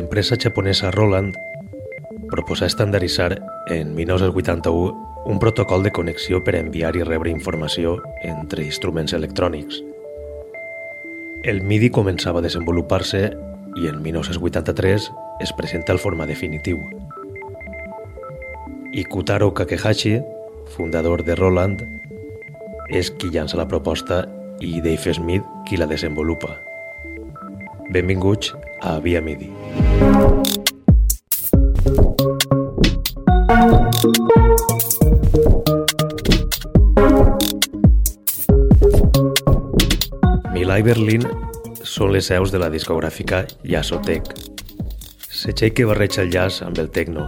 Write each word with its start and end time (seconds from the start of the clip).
L'empresa 0.00 0.38
japonesa 0.40 0.90
Roland 0.90 1.36
proposa 2.30 2.64
estandarditzar 2.64 3.42
en 3.68 3.94
1981 3.94 5.24
un 5.26 5.38
protocol 5.38 5.82
de 5.82 5.92
connexió 5.92 6.40
per 6.40 6.54
enviar 6.56 6.94
i 6.96 7.02
rebre 7.04 7.28
informació 7.28 7.98
entre 8.24 8.64
instruments 8.64 9.12
electrònics. 9.12 9.82
El 11.44 11.60
MIDI 11.60 11.90
començava 11.92 12.40
a 12.40 12.46
desenvolupar-se 12.46 13.20
i 13.76 13.90
en 13.92 14.00
1983 14.00 15.10
es 15.44 15.52
presenta 15.60 15.92
el 15.92 16.00
forma 16.00 16.24
definitiu. 16.24 16.80
I 18.96 19.04
Kutaro 19.04 19.52
Kakehashi, 19.52 20.16
fundador 20.78 21.26
de 21.28 21.36
Roland, 21.36 21.84
és 22.88 23.12
qui 23.12 23.28
llança 23.28 23.60
la 23.60 23.68
proposta 23.68 24.24
i 24.64 24.80
Dave 24.80 25.12
Smith 25.20 25.44
qui 25.68 25.76
la 25.76 25.92
desenvolupa. 25.92 26.69
Benvinguts 27.90 28.54
a 28.82 29.00
Via 29.00 29.18
MIDI. 29.20 29.48
Milà 40.54 40.76
i 40.78 40.84
Berlín 40.86 41.26
són 41.82 42.14
les 42.14 42.30
seus 42.30 42.54
de 42.54 42.60
la 42.62 42.68
discogràfica 42.70 43.42
Yassotec. 43.66 44.30
Setxell 45.26 45.74
que 45.74 45.88
barreja 45.90 46.22
el 46.22 46.30
jazz 46.30 46.62
amb 46.62 46.78
el 46.78 46.92
techno. 46.94 47.26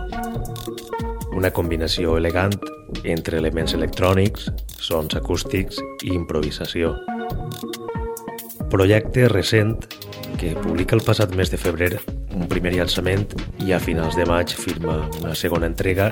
Una 1.34 1.50
combinació 1.50 2.14
elegant 2.20 2.54
entre 3.02 3.42
elements 3.42 3.74
electrònics, 3.74 4.46
sons 4.78 5.18
acústics 5.18 5.82
i 6.06 6.14
improvisació. 6.14 6.94
Projecte 8.70 9.26
recent 9.26 9.74
que 10.42 10.56
publica 10.58 10.96
el 10.98 11.04
passat 11.06 11.36
mes 11.38 11.52
de 11.52 11.58
febrer 11.60 12.00
un 12.34 12.48
primer 12.50 12.72
llançament 12.74 13.28
i 13.62 13.70
a 13.70 13.78
finals 13.78 14.16
de 14.18 14.24
maig 14.26 14.50
firma 14.58 14.96
una 15.20 15.36
segona 15.38 15.68
entrega 15.70 16.08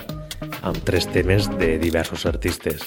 amb 0.63 0.77
tres 0.87 1.09
temes 1.11 1.49
de 1.59 1.73
diversos 1.83 2.23
artistes. 2.31 2.85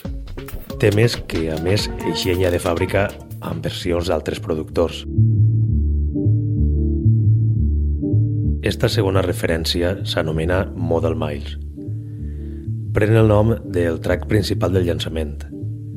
Temes 0.80 1.17
que, 1.27 1.50
a 1.52 1.58
més, 1.59 1.89
eixien 2.08 2.39
ja 2.39 2.52
de 2.53 2.61
fàbrica 2.63 3.09
amb 3.44 3.59
versions 3.59 4.08
d'altres 4.08 4.39
productors. 4.39 5.02
Esta 8.63 8.88
segona 8.88 9.23
referència 9.25 9.97
s'anomena 10.07 10.61
Model 10.78 11.17
Miles. 11.19 11.57
Pren 12.95 13.17
el 13.19 13.28
nom 13.28 13.52
del 13.67 14.00
track 14.00 14.30
principal 14.31 14.72
del 14.72 14.88
llançament, 14.88 15.35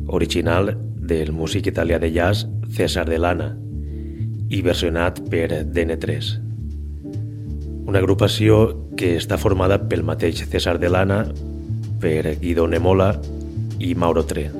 original 0.08 0.72
del 1.06 1.30
músic 1.30 1.70
italià 1.70 2.02
de 2.02 2.10
jazz 2.10 2.48
César 2.74 3.06
de 3.06 3.20
Lana 3.22 3.52
i 4.50 4.62
versionat 4.62 5.20
per 5.30 5.48
DN3. 5.64 6.34
Una 7.86 8.02
agrupació 8.02 8.60
que 8.98 9.14
està 9.18 9.38
formada 9.38 9.78
pel 9.90 10.04
mateix 10.06 10.42
César 10.50 10.78
de 10.82 10.90
Lana, 10.90 11.24
per 12.02 12.36
Guido 12.40 12.66
Nemola 12.66 13.12
i 13.78 13.94
Mauro 13.94 14.24
Tre. 14.26 14.50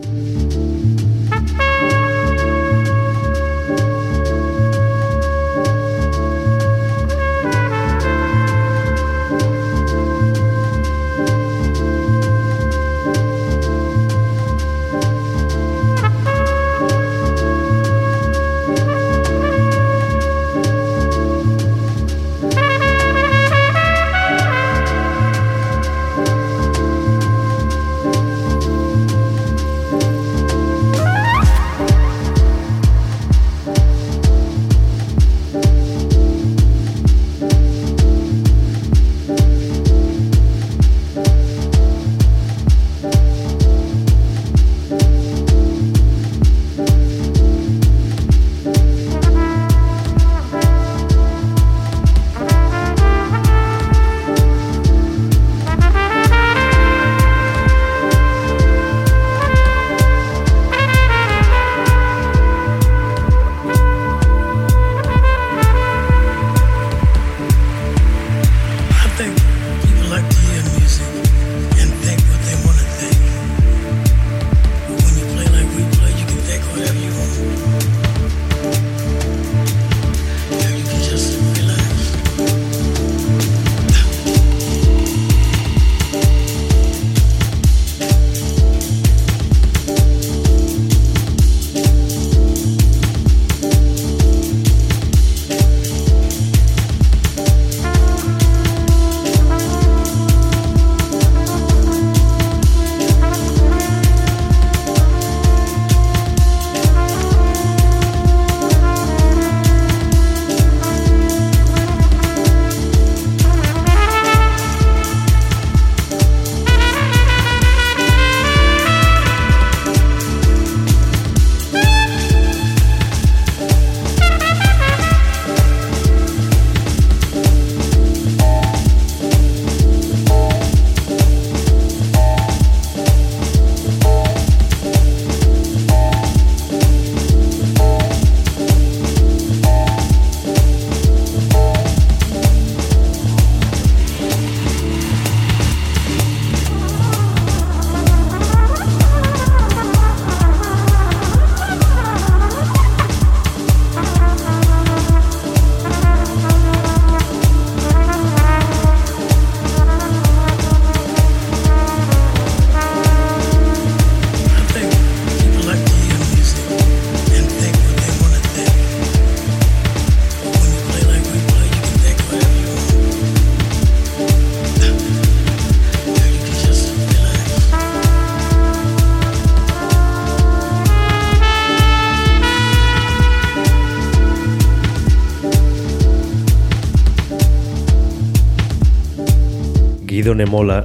Guido 190.26 190.40
Nemola 190.42 190.80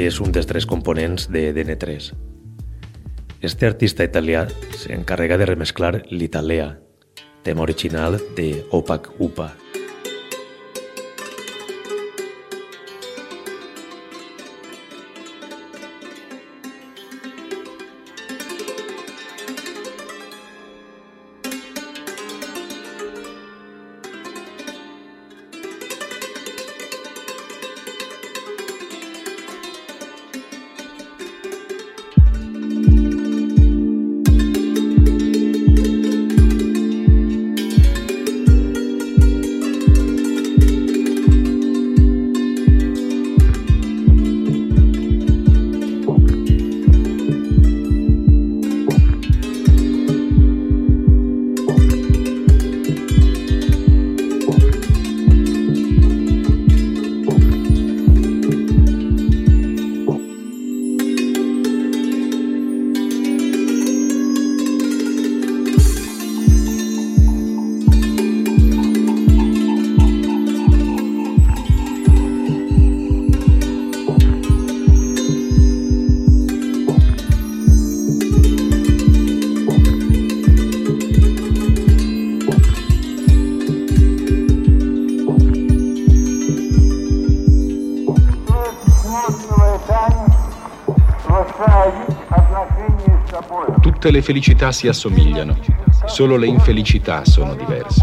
és 0.00 0.16
un 0.24 0.30
dels 0.32 0.46
tres 0.48 0.64
components 0.64 1.26
de 1.28 1.42
DN3. 1.52 2.06
Este 3.44 3.68
artista 3.68 4.06
italià 4.08 4.46
s'encarrega 4.80 5.36
de 5.36 5.44
remesclar 5.50 5.90
l'Italea, 6.08 6.70
tema 7.44 7.66
original 7.68 8.16
de 8.38 8.64
Opac 8.72 9.10
Upa. 9.20 9.50
Tutte 94.08 94.20
le 94.20 94.26
felicità 94.26 94.72
si 94.72 94.88
assomigliano, 94.88 95.54
solo 96.06 96.36
le 96.36 96.46
infelicità 96.46 97.26
sono 97.26 97.54
diverse. 97.54 98.02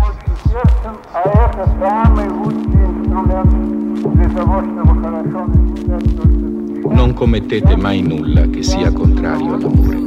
Non 6.92 7.14
commettete 7.14 7.76
mai 7.76 8.04
nulla 8.04 8.48
che 8.52 8.62
sia 8.62 8.92
contrario 8.92 9.56
all'amore. 9.56 10.05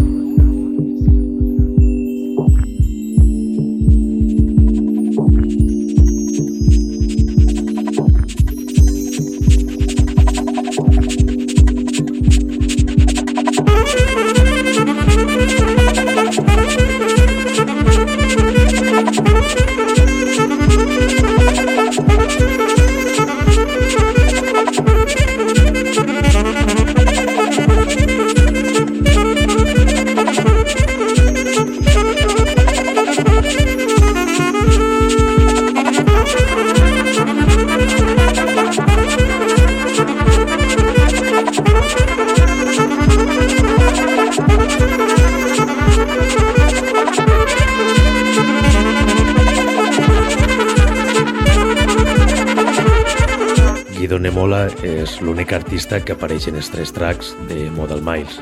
L'únic 55.49 55.65
artista 55.65 55.99
que 56.05 56.13
apareix 56.13 56.45
en 56.51 56.57
els 56.61 56.69
tres 56.69 56.91
tracks 56.93 57.31
de 57.49 57.71
Model 57.73 58.03
Miles. 58.05 58.37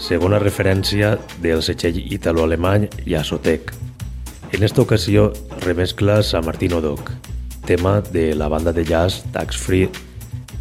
Segona 0.00 0.38
referència 0.40 1.18
del 1.44 1.60
setxell 1.60 1.98
italo-alemany 2.00 2.88
Yasotec. 3.04 3.74
En 4.52 4.64
esta 4.64 4.80
ocasió 4.80 5.32
remescla 5.60 6.22
a 6.22 6.40
Martino 6.40 6.80
Doc, 6.80 7.10
tema 7.66 8.00
de 8.00 8.34
la 8.34 8.48
banda 8.48 8.72
de 8.72 8.84
jazz 8.84 9.24
Tax 9.32 9.58
Free, 9.58 9.90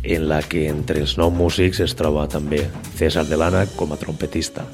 en 0.03 0.27
la 0.27 0.41
que 0.43 0.67
entre 0.67 0.99
els 0.99 1.15
nou 1.17 1.31
músics 1.31 1.79
es 1.79 1.95
troba 1.95 2.27
també 2.27 2.67
César 2.97 3.23
Delana 3.29 3.65
com 3.77 3.93
a 3.93 3.97
trompetista. 4.01 4.67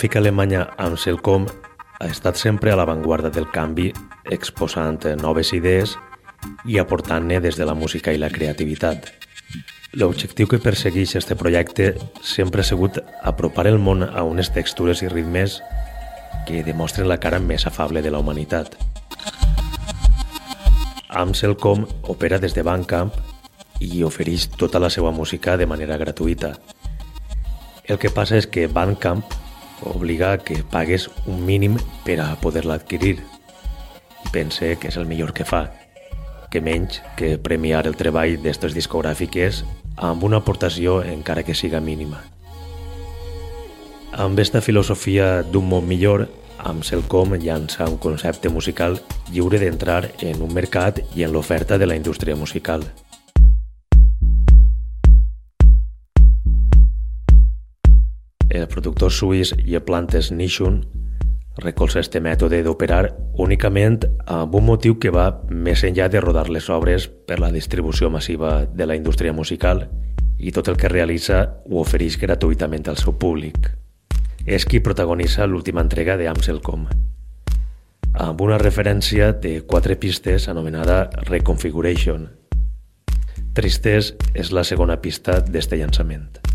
Discogràfica 0.00 0.18
alemanya 0.18 0.62
Amselcom 0.78 1.44
ha 2.00 2.06
estat 2.08 2.38
sempre 2.40 2.72
a 2.72 2.76
l'avantguarda 2.78 3.28
del 3.28 3.50
canvi, 3.52 3.90
exposant 4.32 5.04
noves 5.20 5.52
idees 5.52 5.92
i 6.64 6.78
aportant-ne 6.80 7.36
des 7.44 7.58
de 7.58 7.66
la 7.68 7.74
música 7.74 8.10
i 8.10 8.16
la 8.16 8.30
creativitat. 8.32 9.10
L'objectiu 9.92 10.48
que 10.48 10.58
persegueix 10.58 11.16
este 11.20 11.36
projecte 11.36 11.98
sempre 12.22 12.62
ha 12.62 12.64
sigut 12.64 12.96
apropar 13.22 13.66
el 13.66 13.76
món 13.76 14.00
a 14.02 14.22
unes 14.24 14.48
textures 14.54 15.02
i 15.02 15.08
ritmes 15.12 15.58
que 16.48 16.64
demostren 16.64 17.06
la 17.06 17.20
cara 17.20 17.38
més 17.38 17.66
afable 17.66 18.00
de 18.00 18.10
la 18.10 18.22
humanitat. 18.24 18.78
Amselcom 21.10 21.84
opera 22.08 22.38
des 22.38 22.56
de 22.56 22.64
Bandcamp 22.64 23.12
i 23.80 24.00
ofereix 24.02 24.48
tota 24.56 24.80
la 24.80 24.88
seva 24.88 25.12
música 25.12 25.58
de 25.60 25.68
manera 25.68 26.00
gratuïta. 26.00 26.54
El 27.84 27.98
que 27.98 28.08
passa 28.08 28.40
és 28.40 28.48
que 28.48 28.64
Bandcamp 28.66 29.39
obliga 29.82 30.38
que 30.38 30.62
pagues 30.62 31.08
un 31.26 31.44
mínim 31.46 31.78
per 32.04 32.20
a 32.20 32.34
poder-la 32.40 32.76
adquirir. 32.80 33.18
I 34.24 34.32
pense 34.32 34.76
que 34.78 34.88
és 34.88 34.96
el 34.96 35.06
millor 35.06 35.32
que 35.32 35.44
fa, 35.44 35.70
que 36.50 36.60
menys 36.60 37.00
que 37.16 37.38
premiar 37.38 37.86
el 37.86 37.96
treball 37.96 38.36
d'estes 38.42 38.74
discogràfiques 38.76 39.64
amb 39.96 40.24
una 40.24 40.40
aportació 40.42 41.00
encara 41.02 41.44
que 41.44 41.54
siga 41.54 41.80
mínima. 41.80 42.20
Amb 44.12 44.38
esta 44.42 44.60
filosofia 44.60 45.42
d'un 45.42 45.68
món 45.70 45.86
millor, 45.86 46.26
amb 46.58 46.84
Selcom 46.84 47.36
llança 47.38 47.86
un 47.88 47.96
concepte 47.96 48.50
musical 48.50 48.98
lliure 49.30 49.60
d'entrar 49.62 50.10
en 50.20 50.42
un 50.42 50.52
mercat 50.52 51.00
i 51.14 51.24
en 51.24 51.32
l'oferta 51.32 51.78
de 51.78 51.86
la 51.86 51.96
indústria 51.96 52.36
musical. 52.36 52.84
El 58.50 58.66
productor 58.66 59.12
suís 59.12 59.54
Plantes 59.86 60.32
Nishun 60.32 60.82
recolza 61.56 62.00
este 62.00 62.20
mètode 62.20 62.62
d'operar 62.66 63.12
únicament 63.38 64.02
amb 64.26 64.54
un 64.58 64.64
motiu 64.66 64.98
que 64.98 65.12
va 65.14 65.28
més 65.50 65.84
enllà 65.86 66.08
de 66.10 66.20
rodar 66.20 66.48
les 66.50 66.66
obres 66.68 67.06
per 67.06 67.38
la 67.38 67.52
distribució 67.54 68.10
massiva 68.10 68.66
de 68.66 68.86
la 68.86 68.96
indústria 68.96 69.32
musical 69.32 69.86
i 70.38 70.50
tot 70.50 70.68
el 70.68 70.76
que 70.76 70.90
realitza 70.90 71.62
ho 71.68 71.84
ofereix 71.84 72.18
gratuïtament 72.18 72.88
al 72.88 72.98
seu 72.98 73.14
públic. 73.14 73.70
És 74.46 74.64
qui 74.66 74.80
protagonitza 74.80 75.46
l'última 75.46 75.84
entrega 75.84 76.16
de 76.16 76.26
Amselcom, 76.26 76.88
amb 78.14 78.40
una 78.40 78.58
referència 78.58 79.32
de 79.32 79.60
quatre 79.62 79.94
pistes 80.00 80.48
anomenada 80.48 81.10
Reconfiguration. 81.28 82.30
Tristes 83.54 84.14
és 84.34 84.50
la 84.50 84.64
segona 84.64 84.96
pista 84.98 85.38
d'este 85.44 85.76
llançament. 85.76 86.49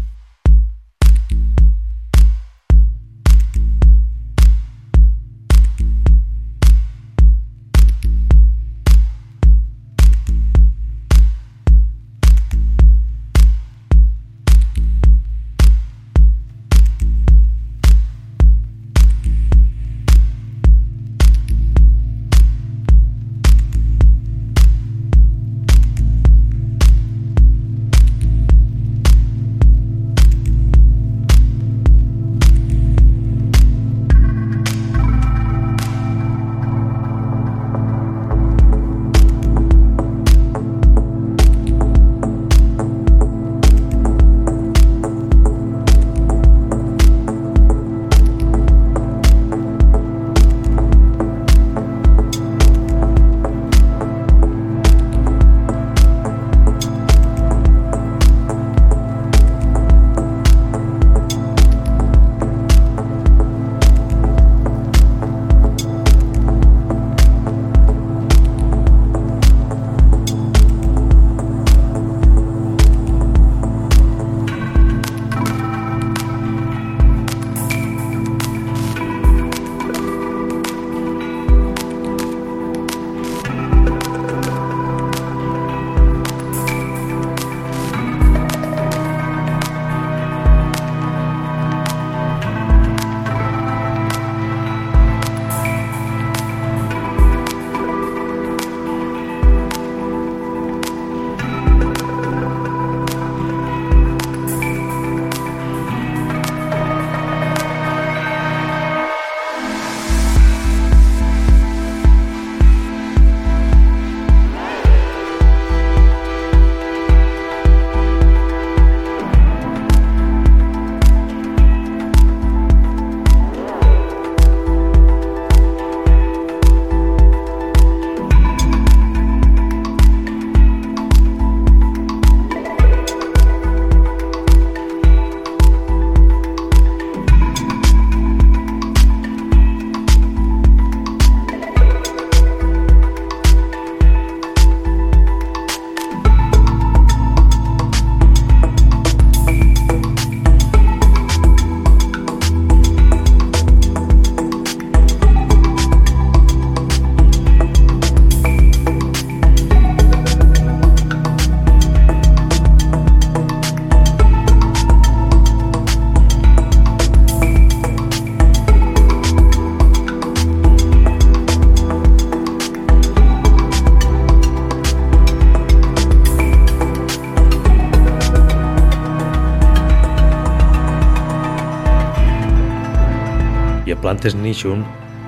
Plantes 184.26 184.42
Nishun 184.42 184.80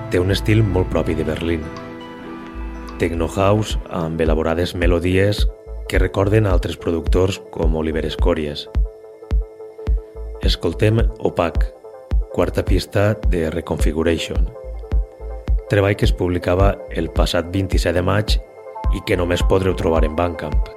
té 0.10 0.18
un 0.18 0.34
estil 0.34 0.64
molt 0.66 0.88
propi 0.90 1.14
de 1.14 1.22
Berlín. 1.22 1.62
Techno 2.98 3.28
House 3.30 3.78
amb 3.94 4.18
elaborades 4.26 4.74
melodies 4.74 5.44
que 5.86 6.00
recorden 6.02 6.48
altres 6.50 6.80
productors 6.82 7.38
com 7.54 7.76
Oliver 7.78 8.08
Escòries. 8.10 8.64
Escoltem 10.42 10.98
Opac, 11.20 11.68
quarta 12.34 12.66
pista 12.66 13.12
de 13.30 13.52
Reconfiguration. 13.54 14.50
Treball 15.70 15.94
que 15.94 16.10
es 16.10 16.16
publicava 16.18 16.74
el 16.90 17.12
passat 17.14 17.54
27 17.54 17.94
de 18.00 18.06
maig 18.10 18.40
i 18.98 19.06
que 19.06 19.22
només 19.22 19.46
podreu 19.46 19.78
trobar 19.78 20.08
en 20.10 20.18
Bandcamp. 20.18 20.77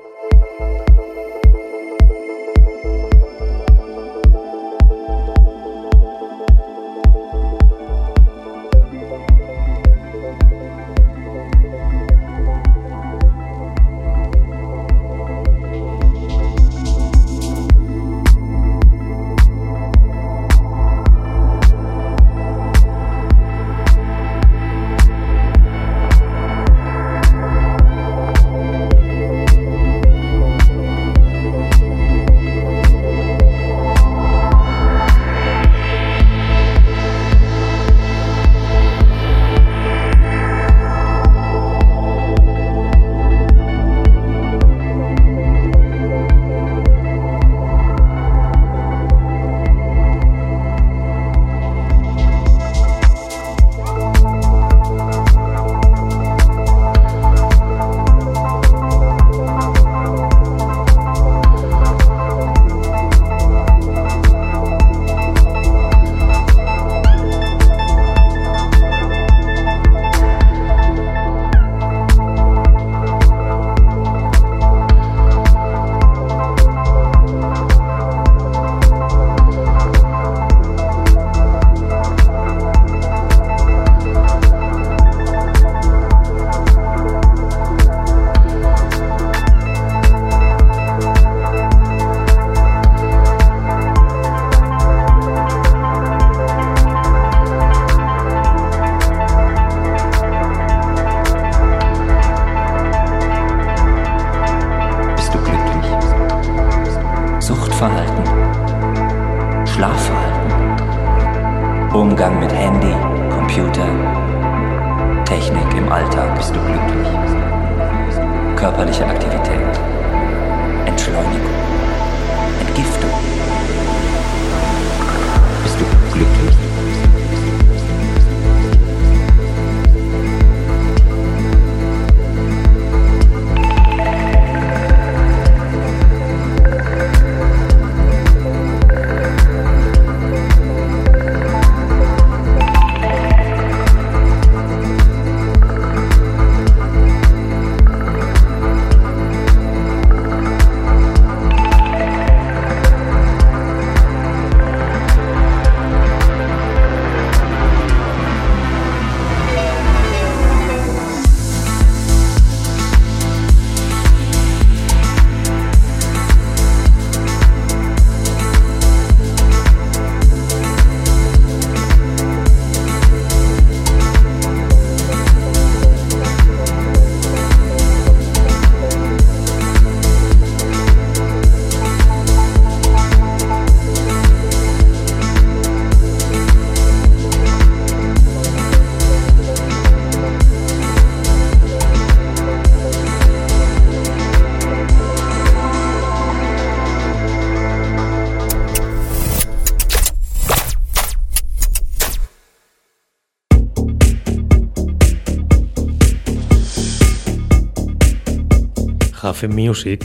Hafen 209.41 209.57
Music 209.57 210.03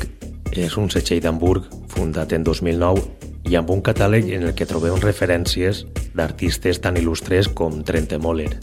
és 0.56 0.78
un 0.80 0.86
setxell 0.88 1.19
d'Hamburg 1.19 1.65
fundat 1.91 2.32
en 2.32 2.45
2009 2.48 3.02
i 3.52 3.58
amb 3.60 3.74
un 3.74 3.82
catàleg 3.84 4.30
en 4.38 4.45
el 4.48 4.54
que 4.56 4.63
trobem 4.69 4.95
referències 5.04 5.82
d'artistes 6.15 6.80
tan 6.80 6.95
il·lustres 6.95 7.50
com 7.52 7.82
Trente 7.84 8.15
Moller. 8.15 8.54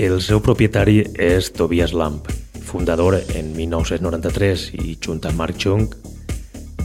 El 0.00 0.22
seu 0.24 0.40
propietari 0.40 1.02
és 1.20 1.52
Tobias 1.52 1.92
Lamp, 1.92 2.24
fundador 2.64 3.18
en 3.36 3.52
1993 3.58 4.66
i 4.80 4.96
junt 5.04 5.20
amb 5.28 5.36
Mark 5.44 5.60
Chung 5.60 5.92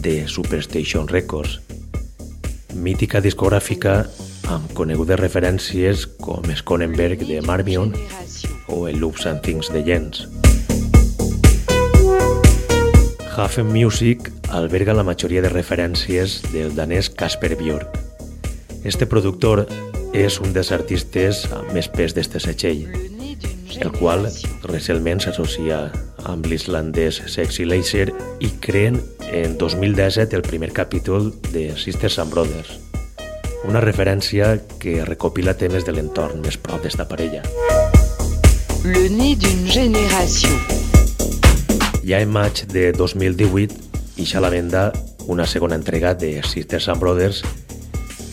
de 0.03 0.27
Superstation 0.27 1.07
Records, 1.07 1.61
mítica 2.75 3.23
discogràfica 3.23 4.01
amb 4.51 4.75
conegudes 4.75 5.23
referències 5.23 6.09
com 6.19 6.51
Skonenberg 6.51 7.23
de 7.31 7.39
Marmion 7.47 7.95
o 8.67 8.89
el 8.91 8.99
Loops 8.99 9.31
and 9.31 9.39
Things 9.39 9.71
de 9.71 9.87
Jens. 9.87 10.42
Hafen 13.35 13.65
Music 13.65 14.31
alberga 14.49 14.93
la 14.93 15.03
majoria 15.03 15.41
de 15.41 15.49
referències 15.49 16.41
del 16.53 16.75
danès 16.77 17.09
Casper 17.09 17.55
Björk. 17.57 17.97
Este 18.85 19.07
productor 19.09 19.65
és 20.13 20.37
un 20.39 20.53
dels 20.53 20.69
artistes 20.75 21.47
amb 21.49 21.73
més 21.73 21.89
pes 21.89 22.13
d'este 22.13 22.39
setxell, 22.43 22.85
el 23.81 23.91
qual 23.97 24.27
recentment 24.69 25.23
s'associa 25.23 25.87
amb 26.29 26.45
l'islandès 26.45 27.23
Sexy 27.25 27.65
Laser 27.65 28.11
i 28.39 28.53
creen 28.61 29.01
en 29.31 29.57
2017 29.57 30.37
el 30.37 30.45
primer 30.45 30.69
capítol 30.71 31.33
de 31.49 31.71
Sisters 31.75 32.19
and 32.21 32.29
Brothers, 32.29 32.77
una 33.65 33.81
referència 33.81 34.59
que 34.77 34.99
recopila 35.09 35.57
temes 35.57 35.89
de 35.89 35.97
l'entorn 35.97 36.45
més 36.45 36.61
prop 36.61 36.85
d'esta 36.85 37.09
parella. 37.09 37.41
Le 38.85 39.07
nez 39.09 39.39
d'une 39.39 39.65
génération. 39.65 40.92
Ja 42.03 42.19
en 42.19 42.31
maig 42.35 42.65
de 42.67 42.91
2018 42.91 44.19
ixa 44.19 44.37
a 44.37 44.41
la 44.43 44.49
venda 44.51 44.91
una 45.27 45.45
segona 45.47 45.75
entrega 45.75 46.13
de 46.13 46.43
Sisters 46.43 46.89
and 46.89 46.99
Brothers 46.99 47.43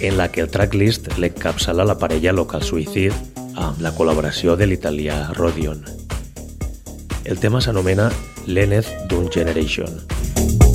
en 0.01 0.17
la 0.17 0.31
que 0.33 0.41
el 0.41 0.51
tracklist 0.51 1.07
l'encapçala 1.19 1.87
la 1.87 1.99
parella 1.99 2.33
local 2.35 2.65
Suïcid 2.67 3.15
amb 3.55 3.79
la 3.85 3.95
col·laboració 3.95 4.57
de 4.59 4.67
l'italià 4.67 5.21
Rodion. 5.39 5.85
El 7.25 7.39
tema 7.39 7.61
s'anomena 7.61 8.11
L'Eneth 8.47 8.91
d'un 9.07 9.31
Generation. 9.31 10.03
Le 10.35 10.70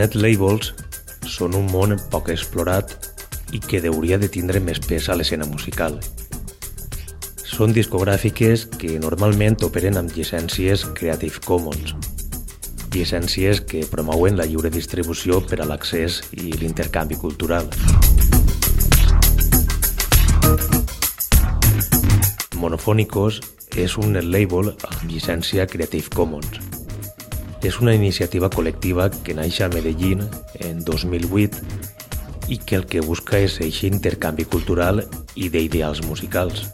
net 0.00 0.14
labels 0.16 0.70
són 1.28 1.52
un 1.58 1.66
món 1.68 1.92
poc 2.12 2.30
explorat 2.32 2.94
i 3.52 3.58
que 3.60 3.82
hauria 3.90 4.16
de 4.22 4.30
tindre 4.32 4.62
més 4.64 4.80
pes 4.80 5.10
a 5.12 5.16
l'escena 5.18 5.44
musical. 5.44 5.98
Són 7.44 7.74
discogràfiques 7.76 8.64
que 8.80 8.94
normalment 9.02 9.58
operen 9.66 10.00
amb 10.00 10.14
llicències 10.16 10.86
Creative 10.96 11.42
Commons, 11.44 11.92
llicències 12.94 13.60
que 13.60 13.84
promouen 13.92 14.40
la 14.40 14.48
lliure 14.48 14.72
distribució 14.72 15.42
per 15.44 15.60
a 15.60 15.68
l'accés 15.68 16.22
i 16.32 16.48
l'intercanvi 16.56 17.20
cultural. 17.20 17.68
Monofónicos 22.56 23.42
és 23.76 24.00
un 24.00 24.16
net 24.16 24.24
label 24.24 24.72
amb 24.72 25.08
llicència 25.12 25.68
Creative 25.68 26.16
Commons. 26.16 26.69
És 27.62 27.80
una 27.80 27.92
iniciativa 27.94 28.48
col·lectiva 28.48 29.10
que 29.24 29.34
naix 29.36 29.60
a 29.60 29.68
Medellín 29.68 30.22
en 30.64 30.80
2008 30.84 31.60
i 32.48 32.56
que 32.58 32.76
el 32.80 32.86
que 32.88 33.02
busca 33.04 33.38
és 33.38 33.58
eixir 33.60 33.92
intercanvi 33.92 34.46
cultural 34.48 35.04
i 35.36 35.50
d'ideals 35.52 36.00
musicals. 36.08 36.64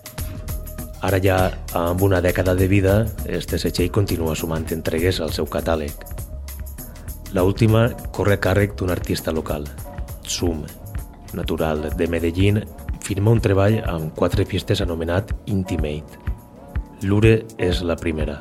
Ara 1.05 1.19
ja, 1.23 1.37
amb 1.77 2.03
una 2.03 2.23
dècada 2.25 2.55
de 2.57 2.69
vida, 2.71 2.95
este 3.27 3.59
setxell 3.59 3.91
continua 3.93 4.35
sumant 4.39 4.65
entregues 4.73 5.21
al 5.21 5.35
seu 5.37 5.47
catàleg. 5.51 5.93
La 7.35 7.45
última 7.45 7.91
corre 8.17 8.39
a 8.39 8.41
càrrec 8.41 8.79
d'un 8.79 8.95
artista 8.95 9.35
local, 9.35 9.67
Tsum, 10.23 10.65
natural 11.35 11.91
de 11.99 12.09
Medellín, 12.09 12.63
firma 13.03 13.35
un 13.35 13.43
treball 13.43 13.83
amb 13.85 14.15
quatre 14.17 14.47
pistes 14.47 14.81
anomenat 14.81 15.35
Intimate. 15.47 16.25
Lure 17.03 17.43
és 17.59 17.83
la 17.83 17.99
primera. 18.01 18.41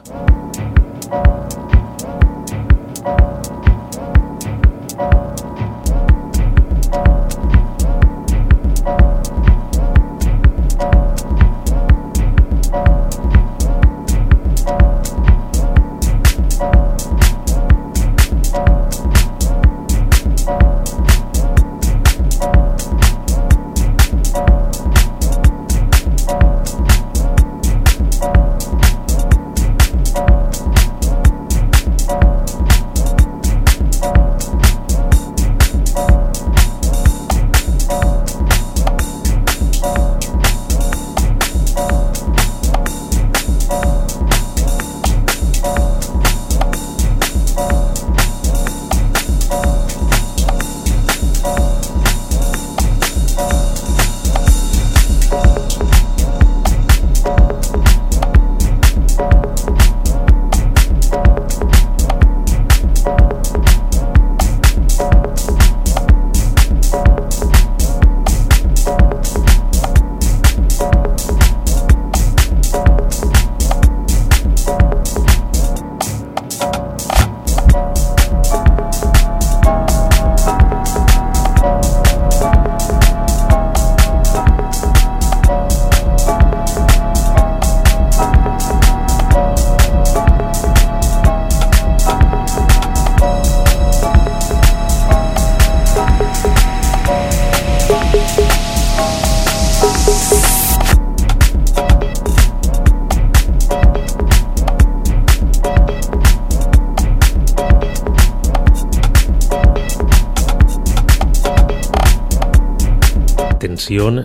Tension 113.85 114.15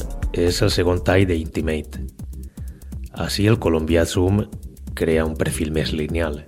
és 0.41 0.57
el 0.65 0.71
segon 0.73 1.03
tall 1.05 1.27
d'Intimate. 1.29 2.01
Així 3.21 3.45
el 3.51 3.59
colombià 3.61 4.07
Zoom 4.09 4.41
crea 4.97 5.27
un 5.29 5.35
perfil 5.37 5.69
més 5.77 5.93
lineal. 5.93 6.41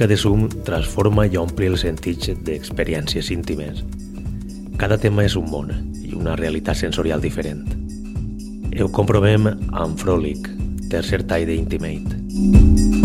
Música 0.00 0.08
de 0.08 0.16
Zoom 0.16 0.48
transforma 0.64 1.26
i 1.28 1.36
ompli 1.36 1.66
el 1.68 1.76
sentit 1.76 2.24
d'experiències 2.46 3.28
íntimes. 3.34 3.82
Cada 4.80 4.96
tema 4.96 5.26
és 5.28 5.36
un 5.36 5.50
món 5.52 5.68
i 6.00 6.14
una 6.16 6.38
realitat 6.40 6.80
sensorial 6.80 7.20
diferent. 7.20 7.66
Ho 8.80 8.88
comprovem 8.88 9.50
amb 9.50 10.00
Frolic, 10.00 10.48
tercer 10.88 11.20
tall 11.28 11.44
d'Intimate. 11.52 12.16
Intimate. 12.16 12.99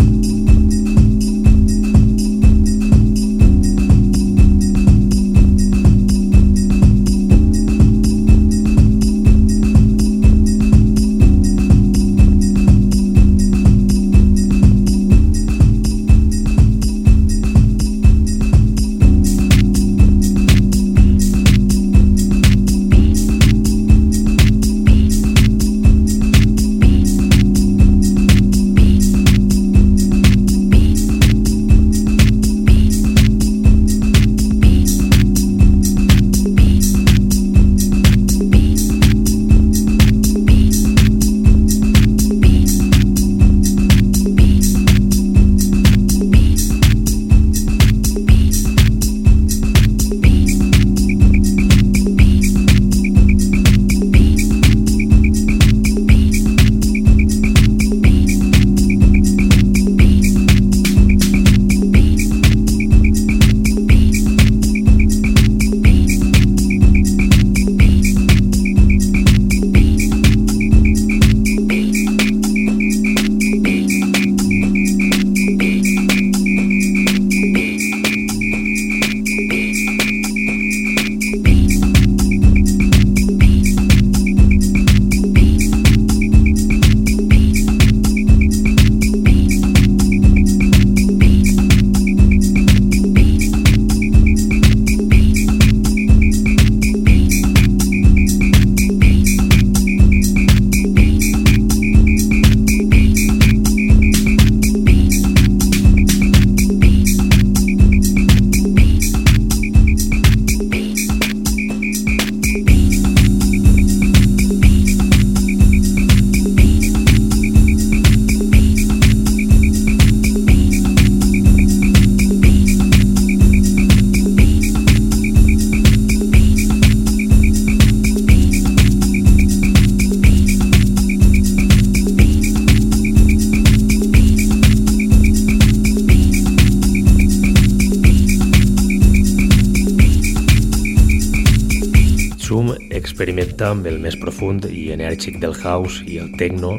Experimenta 143.26 143.72
amb 143.72 143.86
el 143.90 143.96
més 143.98 144.14
profund 144.22 144.68
i 144.70 144.92
enèrgic 144.94 145.40
del 145.42 145.54
house 145.58 146.04
i 146.06 146.20
el 146.22 146.28
techno, 146.38 146.76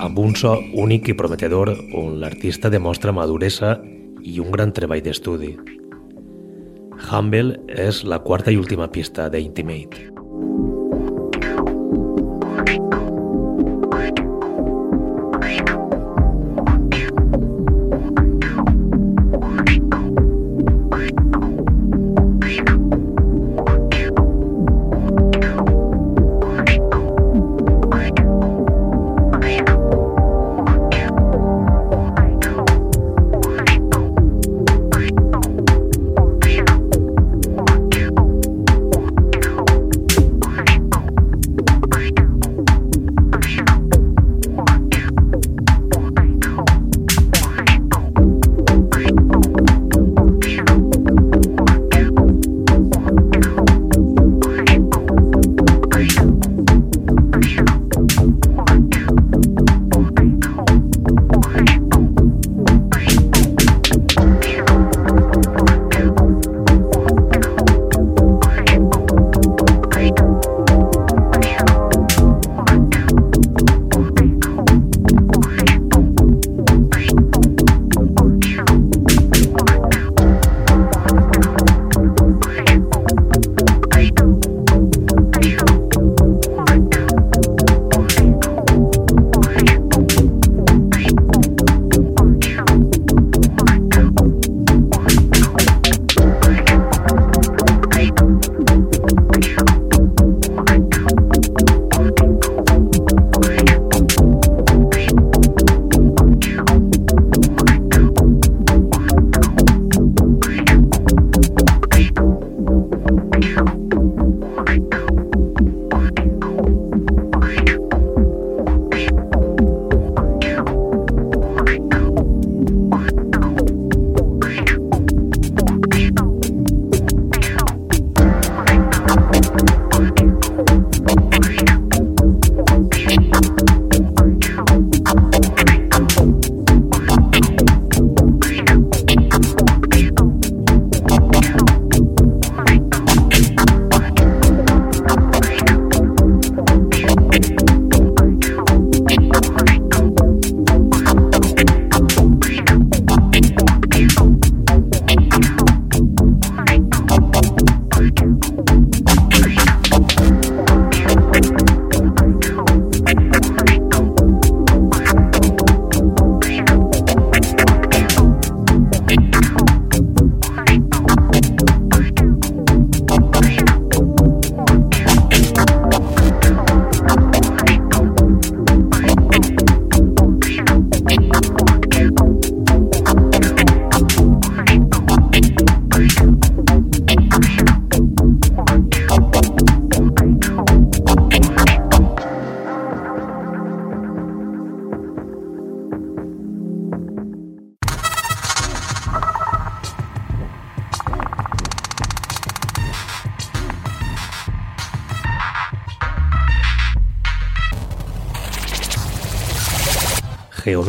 amb 0.00 0.16
un 0.16 0.32
so 0.32 0.54
únic 0.80 1.10
i 1.12 1.14
prometedor 1.14 1.74
on 1.92 2.14
l'artista 2.22 2.70
demostra 2.72 3.12
maduresa 3.12 3.74
i 4.24 4.40
un 4.40 4.48
gran 4.48 4.72
treball 4.72 5.02
d'estudi. 5.04 5.50
Humble 7.10 7.58
és 7.68 8.00
la 8.08 8.22
quarta 8.24 8.48
i 8.48 8.56
última 8.56 8.88
pista 8.88 9.28
d'Intimate. 9.28 10.08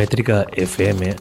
Geomètrica 0.02 0.48
FM 0.58 1.12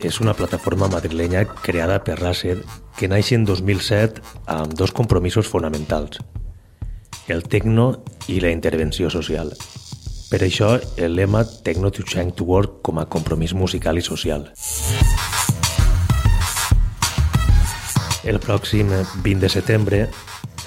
és 0.00 0.18
una 0.24 0.32
plataforma 0.32 0.86
madrilenya 0.88 1.42
creada 1.60 1.98
per 2.00 2.14
Racer 2.22 2.54
que 2.96 3.04
naix 3.12 3.34
en 3.36 3.42
2007 3.44 4.22
amb 4.48 4.72
dos 4.80 4.94
compromisos 4.96 5.44
fonamentals, 5.44 6.22
el 7.28 7.44
tecno 7.44 8.00
i 8.32 8.38
la 8.40 8.48
intervenció 8.48 9.10
social. 9.12 9.52
Per 10.30 10.40
això, 10.40 10.70
el 10.96 11.18
lema 11.20 11.44
Techno 11.44 11.90
to 11.92 12.00
Change 12.00 12.38
to 12.38 12.46
Work 12.48 12.80
com 12.80 13.02
a 13.02 13.04
compromís 13.12 13.52
musical 13.52 14.00
i 14.00 14.06
social. 14.08 14.48
El 18.24 18.40
pròxim 18.40 18.88
20 19.20 19.36
de 19.44 19.50
setembre, 19.52 20.06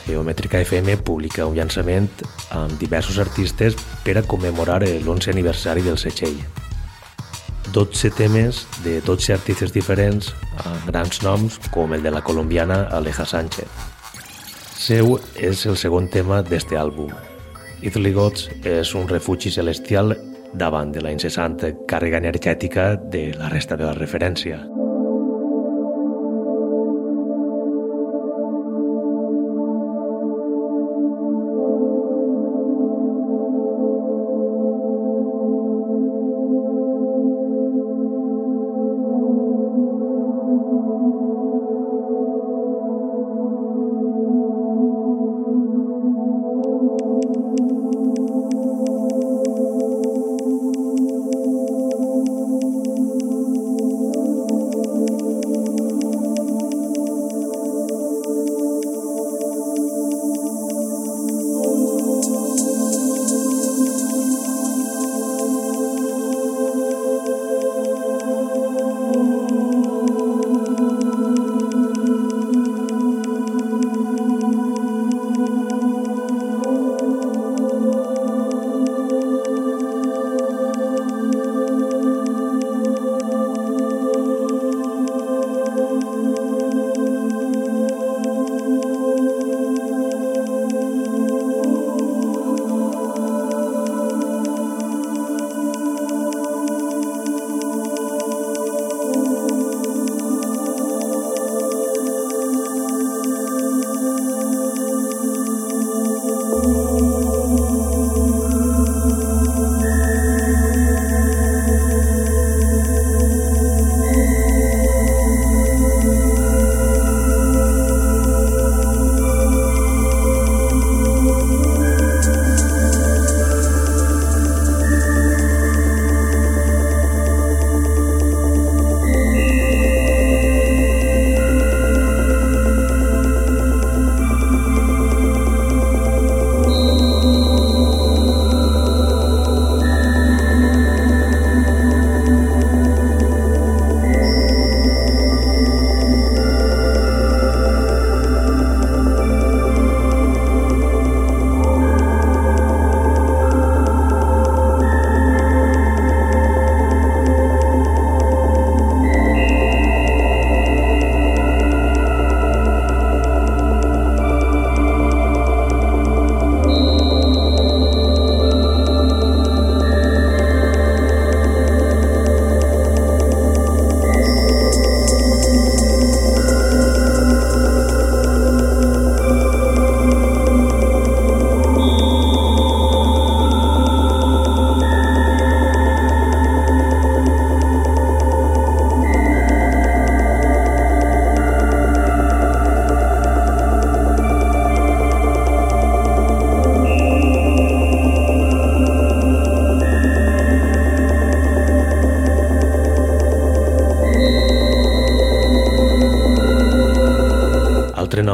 Geomètrica 0.05 0.61
FM 0.61 0.99
publica 1.01 1.49
un 1.49 1.57
llançament 1.57 2.11
amb 2.51 2.77
diversos 2.77 3.17
artistes 3.17 3.73
per 4.05 4.19
a 4.21 4.27
commemorar 4.29 4.83
l'11 4.83 5.33
aniversari 5.33 5.81
del 5.81 5.97
Setxell. 5.97 6.37
12 7.73 8.11
temes 8.11 8.67
de 8.83 9.01
12 9.01 9.33
artistes 9.33 9.73
diferents 9.73 10.29
amb 10.61 10.85
grans 10.85 11.23
noms 11.25 11.57
com 11.73 11.95
el 11.97 12.05
de 12.05 12.11
la 12.13 12.21
colombiana 12.21 12.83
Aleja 12.93 13.25
Sánchez. 13.25 13.65
Seu 14.77 15.17
és 15.35 15.65
el 15.65 15.79
segon 15.81 16.07
tema 16.13 16.43
d'este 16.45 16.77
àlbum. 16.77 17.09
Italy 17.81 18.13
Gods 18.13 18.45
és 18.61 18.93
un 18.93 19.09
refugi 19.09 19.51
celestial 19.51 20.13
davant 20.53 20.93
de 20.93 21.01
la 21.01 21.11
incessant 21.11 21.57
càrrega 21.89 22.21
energètica 22.21 22.93
de 22.95 23.31
la 23.39 23.49
resta 23.49 23.75
de 23.75 23.89
la 23.89 23.97
referència. 23.97 24.61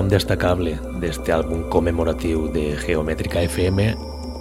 Destacable 0.10 0.74
d'este 1.02 1.34
àlbum 1.34 1.68
commemoratiu 1.70 2.48
de 2.54 2.74
Geomètrica 2.82 3.44
FM 3.46 3.86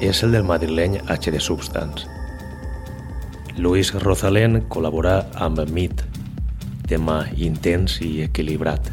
és 0.01 0.23
el 0.25 0.33
del 0.33 0.47
madrileny 0.49 0.97
HD 1.05 1.43
Substance. 1.45 2.09
Luis 3.59 3.93
Rosalén 3.93 4.63
col·labora 4.73 5.21
amb 5.37 5.61
Meet, 5.69 6.05
tema 6.89 7.25
intens 7.37 8.01
i 8.01 8.15
equilibrat. 8.25 8.93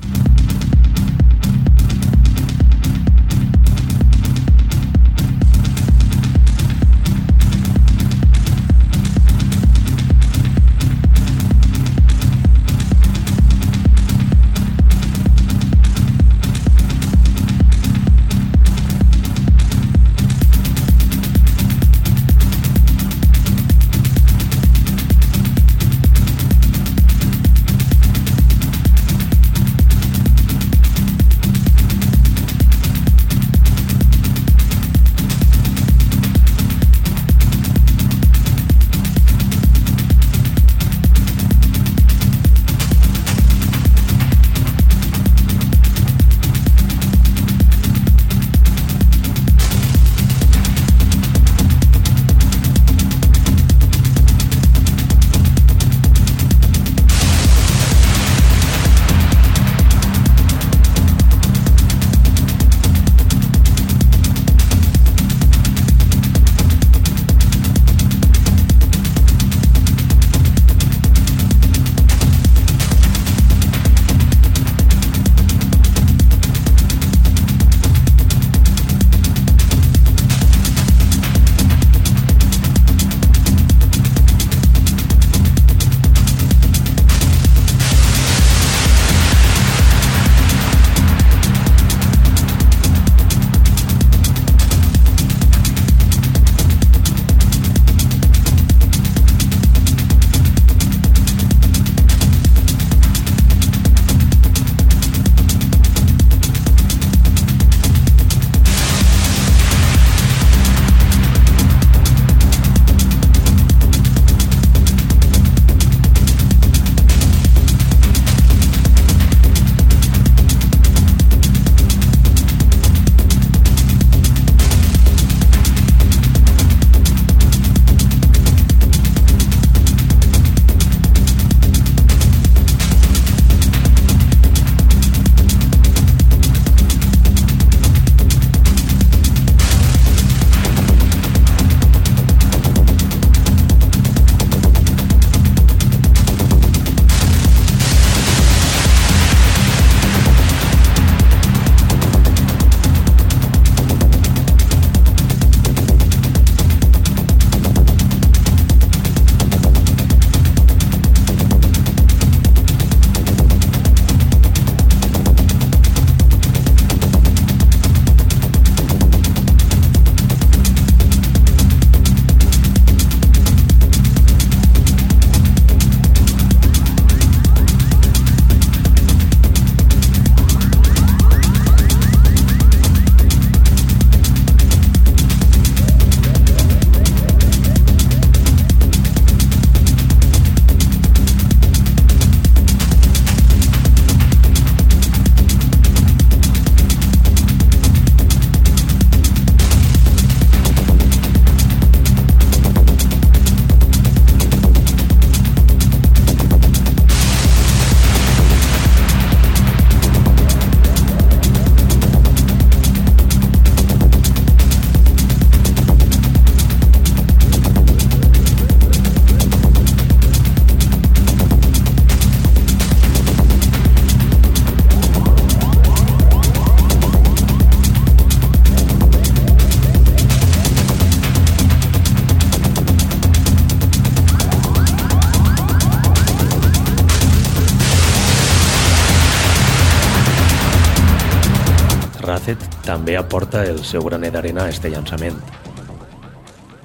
També 242.96 243.18
aporta 243.20 243.66
el 243.68 243.82
seu 243.84 244.06
graner 244.08 244.32
d'arena 244.32 244.66
a 244.66 244.72
este 244.72 244.88
llançament. 244.90 245.36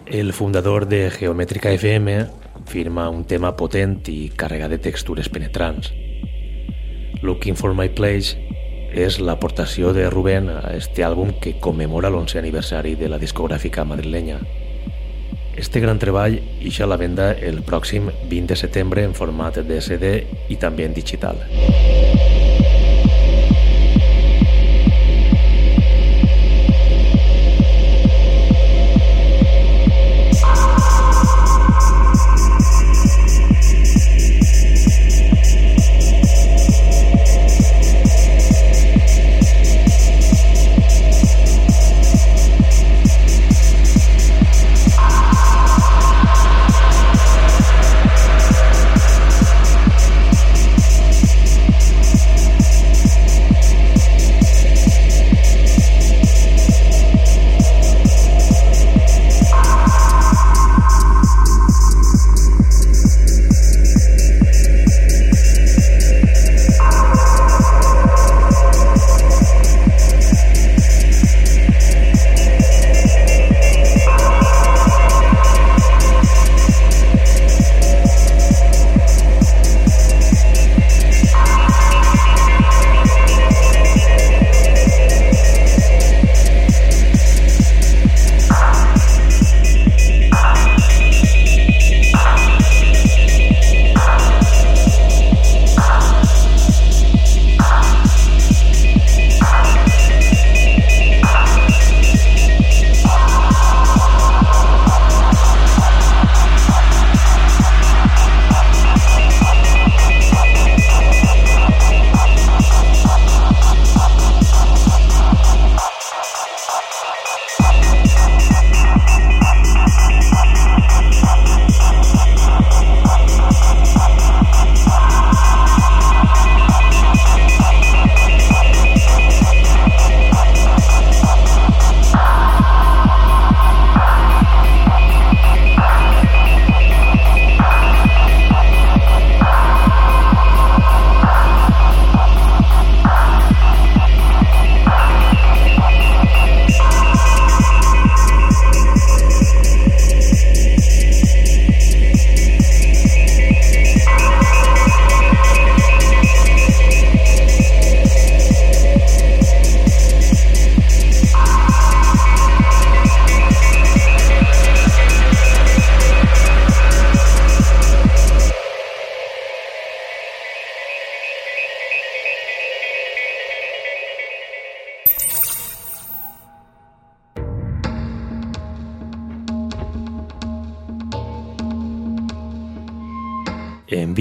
El 0.06 0.32
fundador 0.34 0.88
de 0.90 1.04
Geomètrica 1.14 1.70
FM 1.70 2.24
firma 2.66 3.08
un 3.14 3.22
tema 3.30 3.52
potent 3.54 4.00
i 4.10 4.32
carregat 4.34 4.74
de 4.74 4.80
textures 4.82 5.30
penetrants. 5.30 5.92
Looking 7.22 7.54
for 7.54 7.76
my 7.78 7.86
place 7.94 8.34
és 8.90 9.20
l'aportació 9.22 9.92
de 9.94 10.08
Rubén 10.10 10.50
a 10.50 10.74
este 10.74 11.06
àlbum 11.06 11.36
que 11.38 11.60
commemora 11.62 12.10
l'11 12.10 12.42
aniversari 12.42 12.96
de 12.98 13.06
la 13.12 13.22
discogràfica 13.22 13.86
madrilenya. 13.86 14.40
Este 15.54 15.78
gran 15.78 16.02
treball 16.02 16.40
ixa 16.58 16.88
a 16.88 16.90
la 16.90 16.98
venda 16.98 17.32
el 17.38 17.62
pròxim 17.62 18.10
20 18.26 18.50
de 18.50 18.58
setembre 18.58 19.06
en 19.06 19.14
format 19.14 19.62
de 19.62 19.78
CD 19.78 20.16
i 20.48 20.58
també 20.58 20.90
en 20.90 20.96
digital. 20.96 21.38
En 21.46 22.49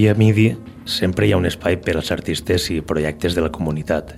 Via 0.09 0.15
MIDI 0.17 0.57
sempre 0.89 1.27
hi 1.27 1.33
ha 1.35 1.37
un 1.37 1.45
espai 1.45 1.75
per 1.85 1.93
als 1.99 2.07
artistes 2.09 2.63
i 2.73 2.79
projectes 2.81 3.35
de 3.37 3.43
la 3.45 3.51
comunitat. 3.53 4.15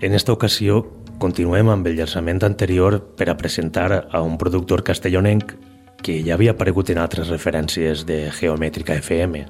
En 0.00 0.14
esta 0.16 0.32
ocasió 0.32 0.78
continuem 1.20 1.68
amb 1.68 1.90
el 1.90 1.98
llançament 1.98 2.40
anterior 2.48 2.96
per 3.18 3.26
a 3.28 3.34
presentar 3.36 4.06
a 4.08 4.22
un 4.24 4.38
productor 4.40 4.80
castellonenc 4.82 5.52
que 6.00 6.16
ja 6.24 6.38
havia 6.38 6.54
aparegut 6.56 6.94
en 6.94 7.02
altres 7.02 7.28
referències 7.28 8.06
de 8.08 8.30
Geomètrica 8.32 8.96
FM. 9.02 9.44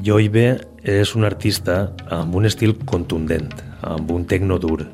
Joibe 0.00 0.46
és 0.80 1.12
un 1.14 1.28
artista 1.28 1.92
amb 2.08 2.40
un 2.40 2.48
estil 2.48 2.72
contundent, 2.88 3.52
amb 3.82 4.16
un 4.16 4.24
tecno 4.24 4.56
dur. 4.56 4.86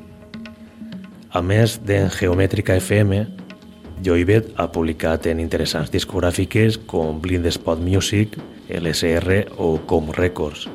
A 1.31 1.39
més 1.39 1.79
de 1.87 2.09
Geomètrica 2.11 2.75
FM, 2.75 3.23
Joybet 4.01 4.55
ha 4.57 4.65
publicat 4.73 5.27
en 5.29 5.39
interessants 5.43 5.91
discogràfiques 5.93 6.79
com 6.89 7.19
Blind 7.21 7.45
Spot 7.53 7.79
Music, 7.79 8.37
LSR 8.69 9.43
o 9.61 9.75
Com 9.85 10.09
Records. 10.17 10.65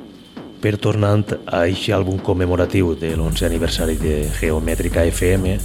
Per 0.63 0.77
tornant 0.83 1.27
a 1.35 1.65
aquest 1.65 1.91
àlbum 1.97 2.23
commemoratiu 2.23 2.95
de 2.99 3.13
l'11 3.17 3.49
aniversari 3.51 3.99
de 3.99 4.15
Geomètrica 4.39 5.05
FM, 5.11 5.57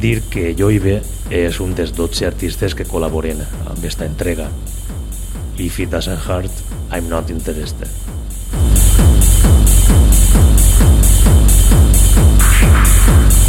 dir 0.00 0.22
que 0.32 0.54
Joibe 0.56 0.98
és 1.30 1.60
un 1.60 1.76
dels 1.76 1.92
12 1.92 2.26
artistes 2.26 2.74
que 2.74 2.88
col·laboren 2.88 3.44
amb 3.44 3.76
aquesta 3.76 4.08
entrega. 4.08 4.48
If 5.58 5.80
it 5.80 5.90
doesn't 5.92 6.24
hurt, 6.24 6.52
I'm 6.90 7.08
not 7.08 7.28
interested. 7.30 7.88
Never 7.88 9.26
stop 13.28 13.47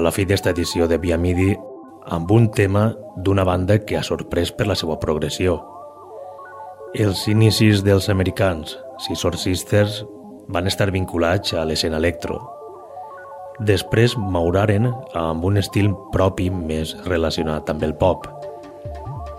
la 0.00 0.12
fi 0.14 0.24
d'esta 0.24 0.52
edició 0.54 0.86
de 0.88 0.98
Via 0.98 1.18
Midi 1.18 1.50
amb 2.10 2.30
un 2.32 2.50
tema 2.50 2.90
d'una 3.16 3.44
banda 3.44 3.78
que 3.84 3.98
ha 3.98 4.02
sorprès 4.06 4.52
per 4.52 4.66
la 4.68 4.76
seva 4.78 4.98
progressió. 5.00 5.58
Els 6.94 7.26
inicis 7.30 7.84
dels 7.86 8.08
americans, 8.10 8.78
Scissor 9.04 9.36
Sisters, 9.38 10.00
van 10.48 10.66
estar 10.66 10.90
vinculats 10.90 11.54
a 11.54 11.64
l'escena 11.64 12.00
electro. 12.00 12.40
Després 13.60 14.16
mauraren 14.18 14.88
amb 15.14 15.44
un 15.44 15.60
estil 15.60 15.92
propi 16.14 16.48
més 16.50 16.96
relacionat 17.06 17.70
amb 17.70 17.84
el 17.86 17.94
pop. 17.94 18.26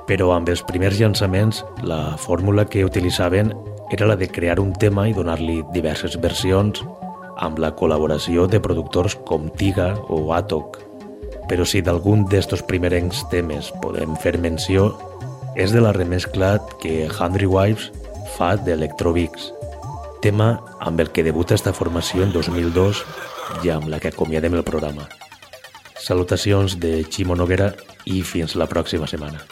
Però 0.07 0.32
amb 0.36 0.49
els 0.51 0.64
primers 0.68 0.99
llançaments, 0.99 1.66
la 1.84 2.18
fórmula 2.18 2.68
que 2.70 2.86
utilitzaven 2.86 3.51
era 3.91 4.07
la 4.07 4.16
de 4.16 4.30
crear 4.32 4.59
un 4.59 4.72
tema 4.74 5.09
i 5.09 5.16
donar-li 5.18 5.62
diverses 5.74 6.16
versions 6.22 6.84
amb 7.38 7.59
la 7.59 7.71
col·laboració 7.75 8.47
de 8.49 8.59
productors 8.63 9.15
com 9.27 9.49
Tiga 9.57 9.93
o 10.09 10.34
Atok. 10.36 10.79
Però 11.49 11.65
si 11.67 11.82
d'algun 11.84 12.25
d'estos 12.32 12.63
primerencs 12.67 13.23
temes 13.32 13.71
podem 13.84 14.15
fer 14.19 14.38
menció, 14.39 14.91
és 15.55 15.73
de 15.75 15.82
la 15.84 15.91
remescla 15.91 16.57
que 16.82 17.09
Hundred 17.11 17.49
Wives 17.51 17.89
fa 18.38 18.55
d'Electrovix, 18.55 19.51
tema 20.21 20.53
amb 20.79 21.01
el 21.01 21.11
que 21.11 21.25
debuta 21.27 21.55
esta 21.55 21.73
formació 21.73 22.23
en 22.23 22.32
2002 22.32 23.03
i 23.65 23.73
amb 23.73 23.89
la 23.91 23.99
que 23.99 24.13
acomiadem 24.13 24.55
el 24.55 24.63
programa. 24.63 25.09
Salutacions 25.99 26.79
de 26.79 27.01
Ximo 27.09 27.36
Noguera 27.36 27.73
i 28.05 28.21
fins 28.25 28.55
la 28.55 28.69
pròxima 28.69 29.09
setmana. 29.09 29.43